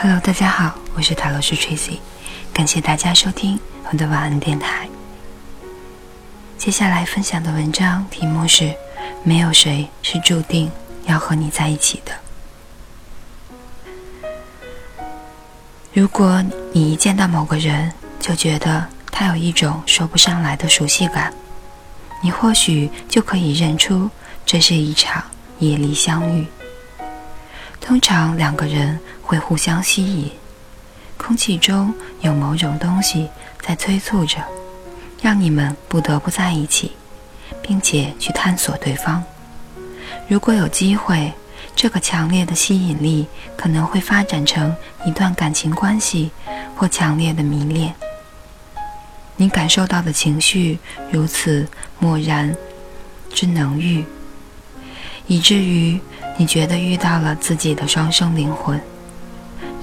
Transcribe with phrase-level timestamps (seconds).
[0.00, 1.98] Hello，大家好，我是塔罗师 Tracy，
[2.52, 3.58] 感谢大家收听
[3.90, 4.88] 我的晚安电台。
[6.56, 8.72] 接下来分享的文章题目是：
[9.24, 10.70] 没有谁是注定
[11.06, 12.12] 要和你在一起的。
[15.92, 21.34] 如果你一见到某个人就觉得他有一种说不上来的熟悉感，
[22.22, 24.08] 你或许就可以认出
[24.46, 25.24] 这是一场
[25.58, 26.46] 业力相遇。
[27.88, 30.30] 通常两个人会互相吸引，
[31.16, 33.30] 空气中有某种东西
[33.62, 34.44] 在催促着，
[35.22, 36.92] 让你们不得不在一起，
[37.62, 39.24] 并且去探索对方。
[40.28, 41.32] 如果有机会，
[41.74, 46.30] 这个强烈的吸引力可能会发展成一段感情关系
[46.76, 47.94] 或强烈的迷恋。
[49.36, 50.78] 你感受到的情绪
[51.10, 51.66] 如此
[51.98, 52.54] 漠然
[53.32, 54.04] 之浓郁，
[55.26, 55.98] 以至于。
[56.40, 58.80] 你觉得遇到了自己的双生灵魂，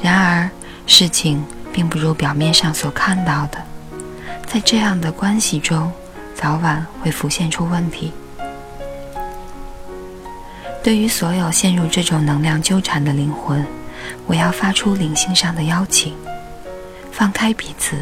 [0.02, 0.50] 然而
[0.88, 3.61] 事情并不如表面上所看到的，
[4.48, 5.92] 在这样的关系中，
[6.33, 8.14] 早晚会浮现出问题。
[10.81, 13.66] 对于所有陷入这种能量纠缠的灵魂，
[14.26, 16.14] 我要发出灵性上的邀请：
[17.11, 17.98] 放开彼此，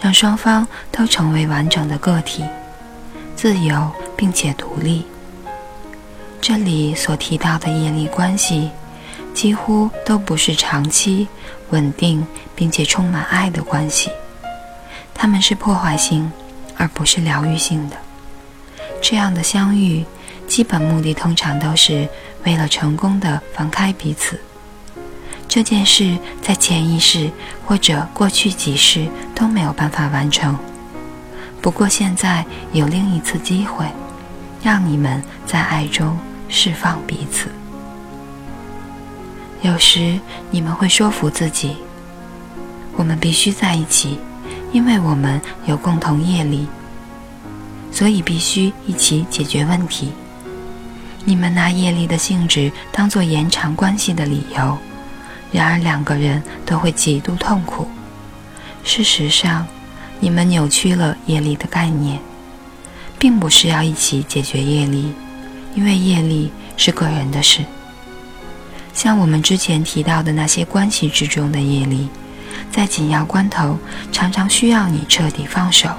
[0.00, 2.44] 让双方都成为完整的个体，
[3.36, 5.04] 自由并且独立。
[6.46, 8.70] 这里所提到的业力关系，
[9.32, 11.26] 几乎都不是长期、
[11.70, 14.10] 稳定并且充满爱的关系，
[15.14, 16.30] 他们是破坏性，
[16.76, 17.96] 而不是疗愈性的。
[19.00, 20.04] 这样的相遇，
[20.46, 22.06] 基本目的通常都是
[22.44, 24.38] 为了成功的放开彼此。
[25.48, 27.30] 这件事在潜意识
[27.64, 30.58] 或者过去几世都没有办法完成，
[31.62, 33.86] 不过现在有另一次机会，
[34.62, 36.14] 让你们在爱中。
[36.54, 37.50] 释放彼此。
[39.60, 40.20] 有时
[40.52, 41.76] 你们会说服自己，
[42.96, 44.18] 我们必须在一起，
[44.72, 46.68] 因为我们有共同业力，
[47.90, 50.12] 所以必须一起解决问题。
[51.24, 54.78] 你们拿业力的性质当做延长关系的理由，
[55.50, 57.88] 然而两个人都会极度痛苦。
[58.84, 59.66] 事实上，
[60.20, 62.20] 你们扭曲了业力的概念，
[63.18, 65.12] 并不是要一起解决业力。
[65.74, 67.64] 因为业力是个人的事，
[68.92, 72.08] 像我们之前提到的那些关系之中的业力，
[72.70, 73.76] 在紧要关头
[74.12, 75.90] 常常需要你彻底放手，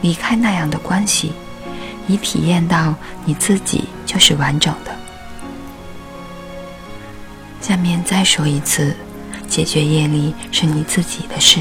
[0.00, 1.32] 离开那样的关系，
[2.08, 2.94] 以体验到
[3.24, 4.90] 你自己就是完整的。
[7.60, 8.96] 下面再说一次，
[9.46, 11.60] 解决业力是你自己的事，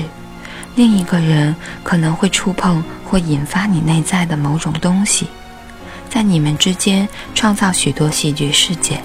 [0.76, 1.54] 另一个人
[1.84, 5.28] 可能会触碰或引发你内在的某种东西。
[6.10, 9.02] 在你们之间创造许多戏剧事件，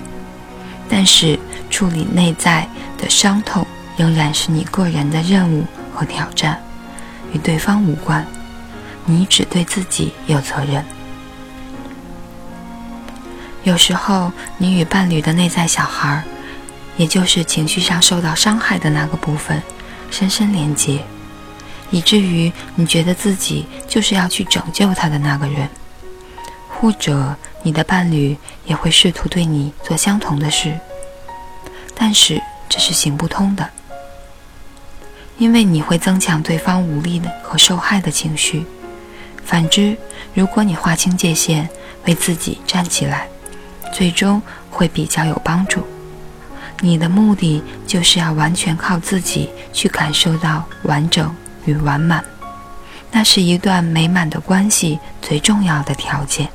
[0.88, 1.38] 但是
[1.70, 3.66] 处理内在的伤痛
[3.96, 5.64] 仍然是你个人的任务
[5.94, 6.60] 和挑战，
[7.32, 8.26] 与对方无关。
[9.06, 10.82] 你只对自己有责任。
[13.62, 16.24] 有时候，你与伴侣的内在小孩，
[16.96, 19.62] 也就是情绪上受到伤害的那个部分，
[20.10, 21.04] 深深连接，
[21.90, 25.68] 以至于你觉得自己就是要去拯救他的那个人。
[26.84, 28.36] 或者你的伴侣
[28.66, 30.78] 也会试图对你做相同的事，
[31.94, 33.66] 但是这是行不通的，
[35.38, 38.66] 因为你会增强对方无力的和受害的情绪。
[39.42, 39.96] 反之，
[40.34, 41.66] 如果你划清界限，
[42.04, 43.28] 为自己站起来，
[43.90, 45.86] 最终会比较有帮助。
[46.80, 51.34] 你的目的就是要完全靠自己去感受到完整
[51.64, 52.22] 与完满，
[53.10, 56.46] 那是一段美满的关系最重要的条件。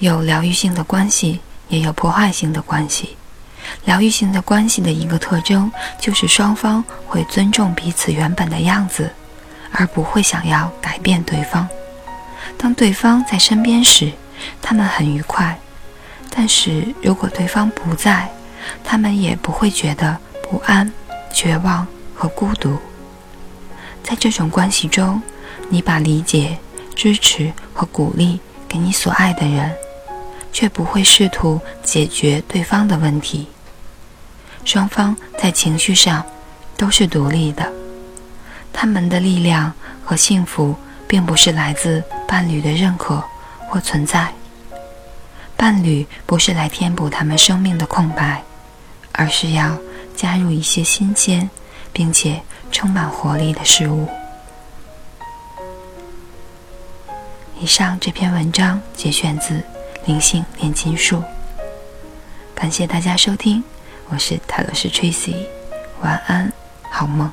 [0.00, 3.16] 有疗愈性的关系，也有破坏性的关系。
[3.84, 5.70] 疗愈性的关系的一个特征
[6.00, 9.10] 就是双方会尊重彼此原本的样子，
[9.70, 11.68] 而不会想要改变对方。
[12.56, 14.10] 当对方在身边时，
[14.62, 15.54] 他们很愉快；
[16.30, 18.26] 但是如果对方不在，
[18.82, 20.16] 他们也不会觉得
[20.50, 20.90] 不安、
[21.30, 22.78] 绝望和孤独。
[24.02, 25.20] 在这种关系中，
[25.68, 26.56] 你把理解、
[26.96, 29.70] 支持和鼓励给你所爱的人。
[30.52, 33.48] 却不会试图解决对方的问题。
[34.64, 36.24] 双方在情绪上
[36.76, 37.72] 都是独立的，
[38.72, 39.72] 他们的力量
[40.04, 40.74] 和幸福
[41.08, 43.22] 并不是来自伴侣的认可
[43.68, 44.32] 或存在。
[45.56, 48.42] 伴侣不是来填补他们生命的空白，
[49.12, 49.76] 而是要
[50.16, 51.48] 加入一些新鲜
[51.92, 54.08] 并且充满活力的事物。
[57.58, 59.62] 以上这篇文章节选自。
[60.06, 61.22] 灵性炼金术，
[62.54, 63.62] 感谢大家收听，
[64.08, 65.34] 我是塔罗斯 Tracy，
[66.00, 66.52] 晚安，
[66.90, 67.30] 好梦。